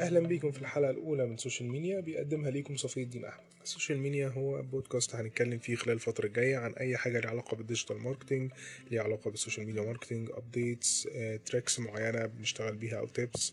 أهلا 0.00 0.20
بيكم 0.20 0.50
في 0.50 0.62
الحلقة 0.62 0.90
الأولى 0.90 1.26
من 1.26 1.36
Social 1.36 1.70
Mania 1.70 2.00
بيقدمها 2.00 2.50
ليكم 2.50 2.76
صفي 2.76 3.02
الدين 3.02 3.24
أحمد. 3.24 3.44
ال 3.68 3.72
Social 3.72 3.98
Mania 3.98 4.28
هو 4.28 4.62
بودكاست 4.62 5.14
هنتكلم 5.14 5.58
فيه 5.58 5.76
خلال 5.76 5.94
الفترة 5.94 6.26
الجاية 6.26 6.56
عن 6.56 6.72
أي 6.72 6.96
حاجة 6.96 7.20
ليها 7.20 7.30
علاقة 7.30 7.56
بال 7.56 7.65
digital 7.65 7.98
marketing 7.98 8.50
ليها 8.90 9.02
علاقة 9.02 9.30
بال 9.30 9.39
social 9.39 9.66
media 9.66 9.82
marketing 9.82 10.30
updates 10.30 11.08
tricks 11.46 11.80
معينة 11.80 12.26
بنشتغل 12.26 12.76
بيها 12.76 12.98
أو 12.98 13.06
tips 13.06 13.52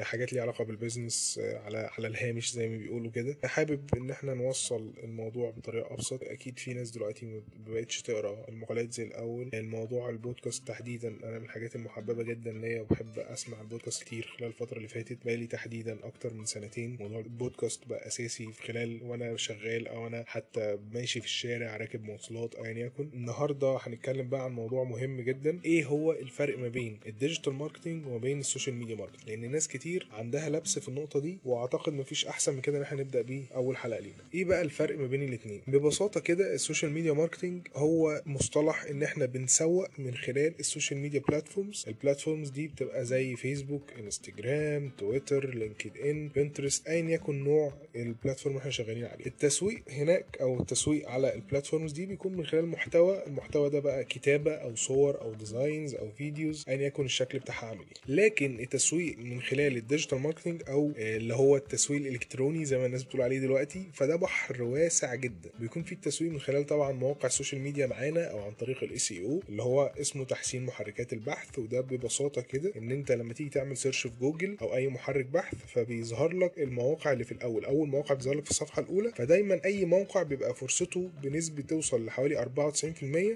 حاجات 0.00 0.32
ليها 0.32 0.42
علاقة 0.42 0.64
بال 0.64 0.79
business 0.79 1.40
على 1.42 1.90
على 1.98 2.08
الهامش 2.08 2.52
زي 2.52 2.68
ما 2.68 2.76
بيقولوا 2.76 3.10
كده. 3.10 3.36
حابب 3.44 3.80
إن 3.96 4.10
إحنا 4.10 4.34
نوصل 4.34 4.92
الموضوع 5.04 5.50
بطريقة 5.50 5.94
أبسط. 5.94 6.22
أكيد 6.22 6.58
في 6.58 6.74
ناس 6.74 6.90
دلوقتي 6.90 7.26
ما 7.26 7.40
بقتش 7.68 8.02
تقرأ 8.02 8.48
المقالات 8.48 8.92
زي 8.92 9.02
الأول. 9.04 9.50
الموضوع 9.54 10.10
البودكاست 10.10 10.68
تحديدا 10.68 11.08
أنا 11.24 11.38
من 11.38 11.44
الحاجات 11.44 11.76
المحببة 11.76 12.22
جدا 12.22 12.52
ليا 12.52 12.80
وبحب 12.80 13.18
أسمع 13.18 13.60
البودكاست 13.60 14.02
كتير 14.02 14.34
خلال 14.38 14.48
الفترة 14.48 14.76
اللي 14.76 14.88
فاتت 14.88 15.18
بقالي 15.24 15.46
تحديدا 15.46 15.98
أكتر 16.02 16.34
من 16.34 16.44
سنتين. 16.44 16.96
موضوع 17.00 17.20
البودكاست 17.20 17.86
بقى 17.88 18.06
أساسي 18.06 18.52
في 18.52 18.62
خلال 18.62 19.02
شغال 19.36 19.88
أو 19.88 20.06
أنا 20.06 20.24
حتى 20.26 20.78
ماشي 20.92 21.20
في 21.20 21.26
الشارع 21.26 21.76
راكب 21.76 22.04
مواصلات 22.04 22.54
ايا 22.54 22.70
يكن 22.86 23.08
النهارده 23.14 23.78
هنتكلم 23.82 24.28
بقى 24.28 24.44
عن 24.44 24.52
موضوع 24.52 24.84
مهم 24.84 25.20
جدا. 25.20 25.58
إيه 25.64 25.84
هو 25.84 26.12
الفرق 26.12 26.58
ما 26.58 26.68
بين 26.68 26.98
ال 27.06 27.12
digital 27.12 27.52
marketing 27.52 28.06
وما 28.06 28.18
بين 28.18 28.40
ال 28.40 28.45
social 28.45 28.76
media 28.76 28.96
marketing 28.96 29.28
لأن 29.28 29.50
ناس 29.50 29.68
كتير 29.68 30.08
عندها 30.12 30.48
لبس 30.48 30.78
في 30.78 30.88
النقطة 30.88 31.20
دي 31.20 31.38
وأعتقد 31.44 31.92
مفيش 31.92 32.26
أحسن 32.26 32.54
من 32.54 32.60
كده 32.60 32.78
إن 32.78 32.82
إحنا 32.82 33.00
نبدأ 33.00 33.22
بيه 33.22 33.42
أول 33.54 33.76
حلقة 33.76 34.00
لينا. 34.00 34.14
إيه 34.34 34.44
بقى 34.44 34.62
الفرق 34.62 34.98
ما 34.98 35.06
بين 35.06 35.22
الاثنين 35.22 35.60
ببساطة 35.66 36.20
كده 36.20 36.54
ال 36.54 36.59
social 36.59 36.90
media 36.92 37.12
marketing 37.12 37.68
هو 37.74 38.22
مصطلح 38.26 38.82
إن 38.84 39.02
إحنا 39.02 39.26
بنسوق 39.26 39.88
من 39.98 40.14
خلال 40.14 40.54
ال 40.60 40.66
social 40.66 41.00
media 41.00 41.20
platforms 41.28 41.84
ال 41.88 41.94
platforms 41.94 42.50
دي 42.50 42.68
بتبقى 42.68 43.04
زي 43.04 43.36
فيسبوك 43.36 43.92
انستجرام 43.98 44.90
تويتر 44.98 45.54
لينكد 45.54 45.96
ان 45.98 46.28
بنترست 46.28 46.86
ايا 46.88 47.10
يكن 47.10 47.44
نوع 47.44 47.72
ال 47.96 48.03
platform 48.03 48.56
إحنا 48.56 48.70
شغالين 48.70 49.04
عليه. 49.04 49.21
التسويق 49.26 49.82
هناك 49.90 50.24
أو 50.40 50.60
التسويق 50.60 51.08
على 51.08 51.34
ال 51.34 51.40
platforms 51.40 51.92
دي 51.92 52.06
بيكون 52.06 52.32
من 52.36 52.46
خلال 52.46 52.66
محتوى 52.66 53.26
المحتوى 53.26 53.70
ده 53.70 53.80
بقى 53.80 54.04
كتابة 54.04 54.52
أو 54.54 54.74
صور 54.74 55.20
أو 55.20 55.34
designs 55.34 55.94
أو 55.94 56.10
videos 56.10 56.64
ايا 56.68 56.76
يكن 56.86 57.04
الشكل 57.04 57.38
بتاعها 57.38 57.66
عامل 57.66 57.80
إيه. 57.80 58.14
لكن 58.14 58.60
التسويق 58.60 59.18
من 59.18 59.42
خلال 59.42 59.76
ال 59.76 59.81
digital 59.81 60.18
marketing 60.18 60.62
أو 60.68 60.92
اللي 60.96 61.34
هو 61.34 61.56
التسويق 61.56 62.00
الإلكتروني 62.00 62.64
زي 62.64 62.78
ما 62.78 62.86
الناس 62.86 63.02
بتقول 63.04 63.22
عليه 63.22 63.38
دلوقتي 63.38 63.84
فده 63.92 64.16
بحر 64.16 64.62
واسع 64.62 65.14
جدا. 65.14 65.50
بيكون 65.60 65.82
في 65.82 65.92
التسويق 65.92 66.30
من 66.32 66.40
خلال 66.40 66.66
طبعا 66.66 66.92
مواقع 66.92 67.26
ال 67.26 67.31
social 67.31 67.60
media 67.60 67.86
معانا 67.86 68.24
أو 68.24 68.38
عن 68.42 68.52
طريق 68.52 68.82
ال 68.82 69.12
SEO 69.12 69.40
اللي 69.48 69.62
هو 69.62 69.92
اسمه 70.00 70.24
تحسين 70.24 70.64
محركات 70.66 71.12
البحث 71.12 71.58
وده 71.58 71.80
ببساطة 71.80 72.42
كده 72.42 72.72
إن 72.76 72.90
أنت 72.90 73.12
لما 73.12 73.34
تيجي 73.34 73.50
تعمل 73.50 73.76
search 73.76 74.06
في 74.06 74.12
جوجل 74.20 74.56
أو 74.62 74.74
أي 74.76 74.88
محرك 74.88 75.24
بحث 75.26 75.54
فبيظهر 75.66 76.32
لك 76.32 76.58
المواقع 76.58 77.12
اللي 77.12 77.24
في 77.24 77.32
الأول. 77.32 77.64
أول 77.64 77.88
موقع 77.88 78.14
بيظهر 78.14 78.34
لك 78.34 78.44
في 78.44 78.50
الصفحة 78.50 78.82
الأولى 78.82 79.01
فدايما 79.10 79.60
أي 79.64 79.84
موقع 79.84 80.22
بيبقى 80.22 80.54
فرصته 80.54 81.10
بنسبة 81.22 81.62
توصل 81.62 82.06
لحوالي 82.06 82.36
94% 82.36 82.42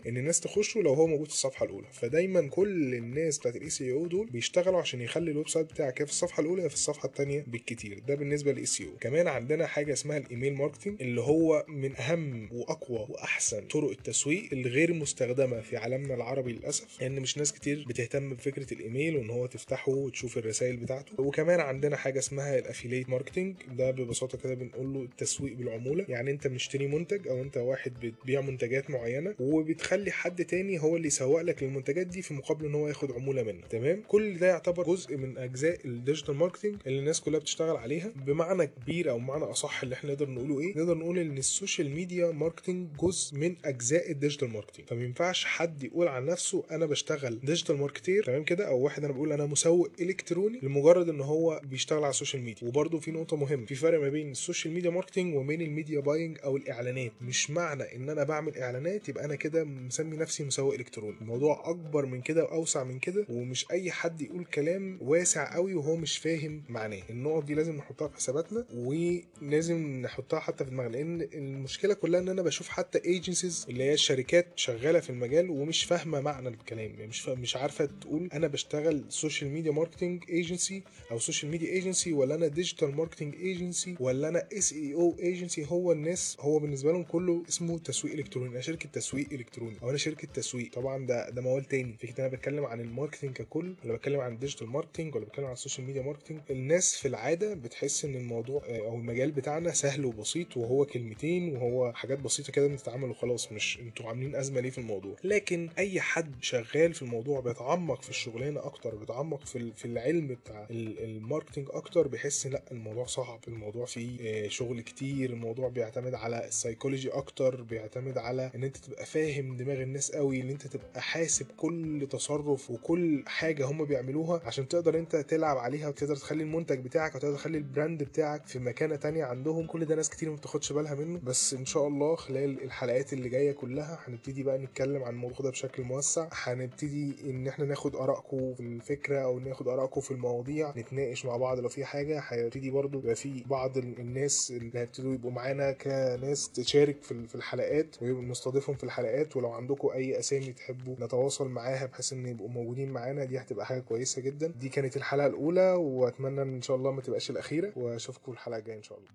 إن 0.07 0.17
الناس 0.17 0.41
تخشه 0.41 0.81
لو 0.81 0.95
هو 0.95 1.07
موجود 1.07 1.27
في 1.27 1.33
الصفحة 1.33 1.65
الأولى. 1.67 1.87
فدايما 1.93 2.49
كل 2.49 2.95
الناس 2.95 3.39
بتاعت 3.39 3.57
ال 3.57 3.71
SEO 3.71 4.07
دول 4.07 4.27
بيشتغلوا 4.27 4.81
عشان 4.81 5.01
يخلي 5.01 5.31
ال 5.31 5.49
website 5.49 5.67
بتاعك 5.73 6.05
في 6.05 6.11
الصفحة 6.11 6.41
الأولى 6.41 6.69
في 6.69 6.75
الصفحة 6.75 7.07
الثانية 7.09 7.45
بالكتير. 7.47 7.99
ده 8.09 8.15
بالنسبة 8.15 8.53
لل 8.53 8.67
SEO. 8.81 8.97
كمان 9.01 9.27
عندنا 9.29 9.67
حاجة 9.67 9.93
اسمها 9.93 10.17
ال 10.19 10.25
email 10.25 10.55
marketing 10.55 11.03
اللي 11.03 11.21
هو 11.21 11.65
من 11.69 11.97
أهم 11.97 12.49
وأقوى 12.53 13.07
وأحسن 13.09 13.61
طرق 13.67 13.91
التسويق 13.91 14.49
الغير 14.53 14.93
مستخدمة 14.95 15.61
في 15.61 15.77
عالمنا 15.77 16.15
العربي 16.15 16.53
للأسف 16.53 17.01
لأن 17.01 17.11
يعني 17.11 17.21
مش 17.21 17.39
ناس 17.39 17.53
كتير 17.53 17.85
بتهتم 17.89 18.35
بفكرة 18.35 18.75
الإيميل 18.75 19.17
وإن 19.17 19.31
هو 19.31 19.47
تفتحه 19.47 19.93
وتشوف 19.93 20.39
الرسائل 20.39 20.77
بتاعته. 20.77 21.13
وكمان 21.23 21.61
عندنا 21.61 21.97
حاجة 21.97 22.19
اسمها 22.19 22.59
ال 22.59 22.64
affiliate 22.64 23.09
marketing 23.09 23.55
ده 23.73 23.91
ببساطة 23.91 24.39
كده 24.39 24.55
بنقول 24.55 24.95
له 24.95 25.03
التسويق 25.03 25.56
بالعمولة 25.57 26.05
يعني 26.09 26.31
انت 26.31 26.47
مشتري 26.47 26.87
منتج 26.87 27.29
أو 27.29 27.43
انت 27.43 27.57
واحد 27.57 27.93
بتبيع 28.07 28.41
منتجات 28.41 28.91
معينة 28.91 29.35
وبتخلي 29.41 30.11
حد 30.11 30.45
تاني 30.45 30.83
هو 30.83 30.97
اللي 30.97 31.07
يسوق 31.09 31.41
لك 31.43 31.63
للمنتجات 31.63 32.07
دي 32.07 32.23
في 32.23 32.35
مقابل 32.35 32.65
ان 32.67 32.75
هو 32.75 32.89
ياخد 32.89 33.13
عمولة 33.13 33.43
منك. 33.43 33.67
تمام؟ 33.71 34.03
كل 34.09 34.39
ده 34.39 34.47
يعتبر 34.47 34.85
جزء 34.85 35.17
من 35.17 35.39
أجزاء 35.39 35.79
ال 35.85 35.91
digital 35.91 36.35
marketing 36.35 36.77
اللي 36.87 36.99
الناس 36.99 37.21
كلها 37.21 37.39
بتشتغل 37.41 37.77
عليها. 37.77 38.13
بمعنى 38.27 38.67
كبير 38.67 39.11
أو 39.11 39.19
بمعنى 39.19 39.45
أصح 39.45 39.83
اللي 39.83 39.95
إحنا 39.95 40.11
نقدر 40.13 40.31
نقوله 40.31 40.61
إيه؟ 40.61 40.75
نقدر 40.79 40.99
نقول 40.99 41.19
ان 41.19 41.39
ال 41.39 41.46
social 41.46 41.91
media 41.91 42.31
marketing 42.33 42.89
جزء 43.01 43.37
من 43.39 43.55
أجزاء 43.65 44.11
ال 44.11 44.15
digital 44.16 44.49
marketing 44.51 44.87
فما 44.87 45.05
ينفعش 45.05 45.45
حد 45.45 45.83
يقول 45.85 46.09
عن 46.09 46.27
نفسه 46.27 46.65
أنا 46.71 46.87
بشتغل 46.87 47.41
digital 47.41 47.77
marketer 47.77 48.25
تمام 48.25 48.45
كده؟ 48.45 48.69
أو 48.69 48.79
واحد 48.81 49.05
أنا 49.05 49.13
بقول 49.13 49.33
أنا 49.33 49.47
مسوق 49.47 49.91
إلكتروني 50.01 50.61
لمجرد 50.63 51.09
إن 51.09 51.21
هو 51.21 51.61
بيشتغل 51.65 51.99
على 52.03 52.11
ال 52.11 52.15
social 52.15 52.43
media. 52.43 52.69
وبرده 52.69 52.99
في 52.99 53.11
نقطة 53.11 53.37
مهمة 53.37 53.67
في 53.67 53.75
فرق 53.75 54.01
ما 54.01 54.09
بين 54.09 54.31
ال 54.31 54.37
social 54.37 54.75
media 54.75 54.91
marketing 54.91 55.35
بين 55.47 55.63
ال 55.63 55.69
media 55.69 56.01
buying 56.01 56.39
أو 56.45 56.57
الإعلانات. 56.57 57.13
مش 57.21 57.51
معنى 57.51 57.97
إن 57.97 58.11
أنا 58.11 58.25
بعمل 58.25 58.57
إعلانات 58.57 59.09
يبقى 59.09 59.25
أنا 59.25 59.35
كده 59.35 59.65
مسمي 59.65 60.17
نفسي 60.17 60.45
مسوق 60.45 60.75
إلكتروني. 60.75 61.17
الموضوع 61.21 61.71
أكبر 61.71 62.07
من 62.07 62.21
كده 62.21 62.45
وأوسع 62.45 62.85
من 62.85 62.99
كده 62.99 63.27
ومش 63.29 63.67
أي 63.71 63.91
حد 63.91 64.21
يقول 64.21 64.45
كلام 64.45 64.99
واسع 65.03 65.55
قوي 65.55 65.75
وهو 65.75 65.97
مش 65.97 66.19
فاهم 66.19 66.63
معناه. 66.69 67.03
النقط 67.11 67.45
دي 67.45 67.55
لازم 67.55 67.77
نحطها 67.77 68.09
في 68.09 68.17
حساباتنا 68.17 68.67
ولازم 68.75 70.01
نحطها 70.03 70.41
حتى 70.41 70.65
في 70.65 70.71
دماغنا. 70.71 70.97
لأن 70.97 71.21
المشكلة 71.35 71.95
كلها 71.95 72.21
إن 72.21 72.29
أنا 72.29 72.43
بشوف 72.43 72.69
حتى 72.69 72.99
agencies 73.05 73.67
اللي 73.69 73.85
هي 73.85 73.93
الشركات 73.95 74.47
شغالة 74.57 75.01
في 75.01 75.11
المجال 75.11 75.51
ومش 75.51 75.85
فاهمة 75.85 76.21
معنى 76.21 76.49
الكلام. 76.49 76.91
يعني 76.91 77.07
مش 77.07 77.29
مش 77.29 77.57
عارفة 77.57 77.85
تقول 78.01 78.29
أنا 78.33 78.47
بشتغل 78.47 79.05
social 79.09 79.51
media 79.51 79.73
marketing 79.73 80.25
agency 80.29 80.83
أو 81.11 81.19
social 81.19 81.51
media 81.51 81.69
agency 81.73 82.13
ولا 82.13 82.35
أنا 82.35 82.47
digital 82.47 82.95
marketing 82.97 83.35
agency 83.35 83.97
ولا 84.01 84.29
أنا 84.29 84.49
SEO 84.53 84.73
agency 84.73 85.67
هو 85.69 85.93
الناس 85.93 86.37
هو 86.41 86.59
بالنسبة 86.59 86.93
لهم 86.93 87.03
كله 87.03 87.43
اسمه 87.49 87.79
تسويق 87.79 88.15
إلكتروني. 88.15 88.49
أنا 88.51 88.61
شركة 88.61 88.89
تسويق 88.93 89.27
إلكتروني. 89.33 89.77
أو 89.83 89.91
أنا 89.91 89.99
شركة 89.99 90.29
تسويق. 90.35 90.73
طبعا 90.73 91.07
ده 91.07 91.31
ده 91.31 91.43
موال 91.43 91.65
تاني. 91.65 91.97
فكرة 91.99 92.21
أنا 92.27 92.29
بتكلم 92.29 92.65
عن 92.65 92.81
ال 92.81 92.86
marketing 92.86 93.33
ككل 93.33 93.75
ولا 93.85 93.95
بتكلم 93.95 94.21
عن 94.21 94.33
ال 94.33 94.37
digital 94.37 94.67
marketing 94.67 95.15
ولا 95.15 95.25
بتكلم 95.25 95.45
عن 95.47 95.53
ال 95.53 95.58
social 95.58 95.87
media 95.87 96.03
marketing 96.03 96.41
الناس 96.51 96.97
في 96.97 97.09
العادة 97.09 97.55
بتحس 97.55 98.05
إن 98.05 98.15
الموضوع 98.15 98.63
أو 98.69 98.95
المجال 98.97 99.31
بتاعنا 99.31 99.73
سهل 99.73 100.05
وبسيط 100.05 100.57
وهو 100.57 100.85
كلمتين 100.85 101.57
وهو 101.57 101.93
حاجات 101.93 102.19
بسيطة 102.19 102.53
كده 102.53 102.67
بنتعامل 102.67 103.11
وخلاص. 103.11 103.53
مش 103.53 103.79
أنتوا 103.81 104.07
عاملين 104.09 104.37
أزمة 104.37 104.61
ليه 104.61 104.71
في 104.71 104.79
الموضوع؟ 104.79 105.17
لكن 105.25 105.69
أي 105.79 106.01
حد 106.01 106.35
شغال 106.41 106.95
في 106.95 107.03
الموضوع 107.03 107.41
بيتعمق 107.41 108.03
في 108.03 108.11
الشغلانة 108.11 108.67
أكتر 108.67 108.95
بيتعمق 108.95 109.47
في 109.47 109.73
في 109.77 109.85
العلم 109.85 110.27
بتاع 110.27 110.67
ال 110.71 110.80
marketing 110.80 111.67
أكتر 111.71 112.09
بيحس 112.09 112.47
لأ 112.47 112.63
الموضوع 112.73 113.07
صعب. 113.07 113.41
الموضوع 113.49 113.87
فيه 113.87 114.49
شغل 114.49 114.81
كتير. 114.81 115.26
الموضوع 115.27 115.69
بيعتمد 115.69 116.15
على 116.15 116.45
السايكولوجي 116.49 117.11
أكتر 117.11 117.63
بيعتمد 117.63 118.19
على 118.19 118.51
إن 118.55 118.65
أنت 118.65 118.77
تبقى 118.77 119.07
فاهم 119.07 119.57
دماغ 119.57 119.83
الناس 119.83 120.11
قوي 120.13 120.41
إن 120.41 120.51
أنت 120.51 120.67
تبقى 120.67 121.03
حاسب 121.03 121.47
كل 121.57 122.07
تصرف 122.11 122.71
وكل 122.71 123.25
حاجة 123.27 123.67
هم 123.67 123.85
بيعملوها 123.85 124.41
عشان 124.45 124.69
تقدر 124.69 124.99
أنت 124.99 125.17
تلعب 125.17 125.57
عليها 125.59 125.89
وتقدر 125.89 126.17
تخلي 126.17 126.43
المنتج 126.43 126.79
بتاعك 126.85 127.13
أو 127.15 127.19
تقدر 127.21 127.35
تخلي 127.35 127.59
ال 127.59 127.66
brand 127.66 128.03
بتاعك 128.03 128.47
في 128.47 128.59
مكانة 128.59 128.97
تانية 128.97 129.25
عندهم. 129.25 129.67
كل 129.67 129.85
ده 129.85 129.95
ناس 129.95 130.11
كتير 130.11 130.31
ما 130.31 130.37
بتاخدش 130.37 130.73
بالها 130.73 130.95
منه. 130.95 131.21
بس 131.25 131.55
إن 131.55 131.65
شاء 131.67 131.87
الله 131.87 132.17
خلال 132.17 132.63
الحلقات 132.65 133.13
اللي 133.13 133.29
جاية 133.29 133.53
كلها 133.53 133.99
هنبتدي 134.05 134.43
بقى 134.43 134.59
نتكلم 134.59 135.03
عن 135.03 135.13
الموضوع 135.15 135.39
ده 135.41 135.51
بشكل 135.51 135.83
موسع. 135.83 136.29
هنبتدي 136.33 137.15
إن 137.31 137.49
إحنا 137.49 137.65
ناخد 137.65 137.97
آرائكم 137.97 138.55
في 138.55 138.61
الفكرة 138.61 139.19
أو 139.19 139.39
ناخد 139.39 139.69
آرائكم 139.69 140.01
في 140.01 140.11
المواضيع 140.11 140.73
نتناقش 140.77 141.25
مع 141.27 141.37
بعض 141.37 141.59
لو 141.61 141.69
في 141.69 141.85
حاجة. 141.85 142.23
هيبتدي 142.29 142.71
برضو 142.71 142.99
يبقى 142.99 143.15
في 143.15 143.43
بعض 143.47 143.79
الناس 143.79 144.51
اللي 144.57 144.79
هيبتدوا 144.79 145.15
يبقوا 145.17 145.31
معانا 145.31 145.73
كناس 145.73 146.49
تشارك 146.51 147.03
في 147.03 147.35
الحلقات 147.35 147.97
ونستضيفهم 148.03 148.77
في 148.77 148.85
الحلقات 148.85 149.37
ولو 149.37 149.51
عندكم 149.53 149.89
أي 149.89 150.19
أسامي 150.19 150.53
تحبوا 150.53 150.97
نتواصل 151.01 151.49
معاها 151.49 151.87
بحيث 151.87 152.13
إن 152.13 152.27
يبقوا 152.27 152.49
موجودين 152.49 152.91
معانا 152.93 153.25
دي 153.25 153.39
هتبقى 153.39 153.67
حاجة 153.67 153.81
كويسة 153.81 154.23
جدا. 154.23 154.47
دي 154.61 154.69
كانت 154.69 154.97
الحلقة 154.97 155.27
الأولى 155.27 155.73
وأتمنى 155.73 156.43
إن 156.43 156.63
شاء 156.63 156.77
الله 156.77 156.91
ما 156.91 157.01
تبقاش 157.03 157.31
الأخيرة 157.31 157.73
وأشوفكم 157.77 158.33
الحلقة 158.33 158.59
الجاية 158.59 158.77
إن 158.77 158.83
شاء 158.83 158.99
الله. 158.99 159.09